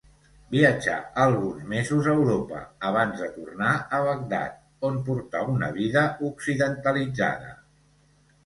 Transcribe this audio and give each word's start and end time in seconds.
Viatjà 0.53 0.93
alguns 1.25 1.67
mesos 1.73 2.09
a 2.09 2.15
Europa, 2.21 2.61
abans 2.89 3.21
de 3.25 3.29
tornar 3.35 3.75
a 3.99 3.99
Bagdad, 4.07 4.57
on 4.91 4.99
portà 5.11 5.45
una 5.57 5.71
vida 5.79 6.07
occidentalitzada. 6.31 7.55